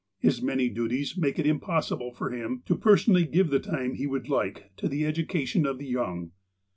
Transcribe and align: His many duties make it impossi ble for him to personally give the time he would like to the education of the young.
His 0.17 0.41
many 0.41 0.67
duties 0.67 1.15
make 1.15 1.37
it 1.37 1.45
impossi 1.45 1.95
ble 1.95 2.11
for 2.11 2.31
him 2.31 2.63
to 2.65 2.75
personally 2.75 3.23
give 3.23 3.51
the 3.51 3.59
time 3.59 3.93
he 3.93 4.07
would 4.07 4.29
like 4.29 4.71
to 4.77 4.87
the 4.87 5.05
education 5.05 5.63
of 5.67 5.77
the 5.77 5.85
young. 5.85 6.31